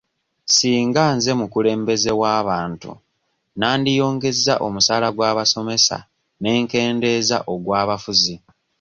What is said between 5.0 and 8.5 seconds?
gw'abasomesa ne nkendeeza ogw'abafuzi.